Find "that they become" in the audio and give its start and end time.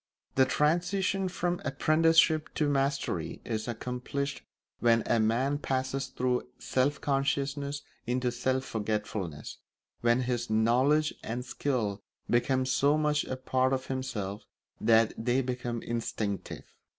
14.79-15.83